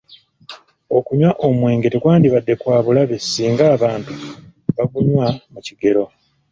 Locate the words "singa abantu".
3.21-4.13